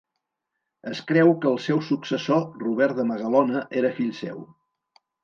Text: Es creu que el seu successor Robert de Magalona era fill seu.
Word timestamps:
Es 0.91 1.01
creu 1.11 1.33
que 1.43 1.49
el 1.51 1.59
seu 1.65 1.81
successor 1.89 2.47
Robert 2.63 2.97
de 3.01 3.05
Magalona 3.11 3.63
era 3.83 3.93
fill 3.99 4.11
seu. 4.23 4.41